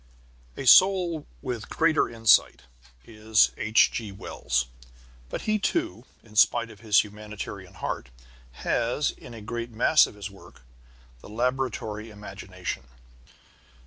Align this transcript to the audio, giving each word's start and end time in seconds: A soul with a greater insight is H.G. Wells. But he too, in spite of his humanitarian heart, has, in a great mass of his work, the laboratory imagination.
A 0.57 0.65
soul 0.65 1.27
with 1.43 1.65
a 1.65 1.67
greater 1.67 2.09
insight 2.09 2.63
is 3.05 3.51
H.G. 3.55 4.11
Wells. 4.13 4.65
But 5.29 5.41
he 5.41 5.59
too, 5.59 6.05
in 6.23 6.35
spite 6.35 6.71
of 6.71 6.79
his 6.79 7.03
humanitarian 7.03 7.75
heart, 7.75 8.09
has, 8.65 9.11
in 9.11 9.35
a 9.35 9.41
great 9.41 9.69
mass 9.69 10.07
of 10.07 10.15
his 10.15 10.31
work, 10.31 10.63
the 11.19 11.29
laboratory 11.29 12.09
imagination. 12.09 12.85